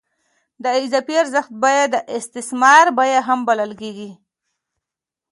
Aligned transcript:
د 0.63 0.65
اضافي 0.81 1.15
ارزښت 1.23 1.51
بیه 1.61 1.85
د 1.93 1.95
استثمار 2.17 2.85
بیه 2.97 3.19
هم 3.27 3.39
بلل 3.47 3.71
کېږي 3.81 4.11